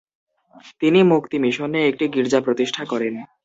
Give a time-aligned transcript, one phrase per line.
[0.81, 3.13] তিনি মুক্তি মিশনে একটি গির্জা প্রতিষ্ঠা করেন।